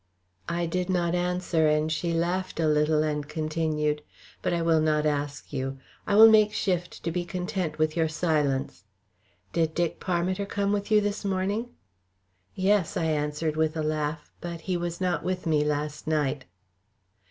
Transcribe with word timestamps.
I 0.49 0.65
did 0.65 0.89
not 0.89 1.13
answer 1.13 1.67
and 1.67 1.91
she 1.91 2.11
laughed 2.11 2.59
a 2.59 2.67
little 2.67 3.03
and 3.03 3.29
continued, 3.29 4.01
"But 4.41 4.51
I 4.51 4.63
will 4.63 4.81
not 4.81 5.05
ask 5.05 5.53
you. 5.53 5.77
I 6.07 6.15
will 6.15 6.27
make 6.27 6.53
shift 6.53 7.03
to 7.03 7.11
be 7.11 7.23
content 7.23 7.77
with 7.77 7.95
your 7.95 8.07
silence. 8.07 8.83
Did 9.53 9.75
Dick 9.75 9.99
Parmiter 9.99 10.47
come 10.47 10.71
with 10.73 10.89
you 10.89 11.01
this 11.01 11.23
morning?" 11.23 11.75
"Yes," 12.55 12.97
I 12.97 13.05
answered 13.05 13.55
with 13.55 13.77
a 13.77 13.83
laugh, 13.83 14.31
"but 14.41 14.61
he 14.61 14.75
was 14.75 15.01
not 15.01 15.23
with 15.23 15.45
me 15.45 15.63
last 15.63 16.07
night." 16.07 16.45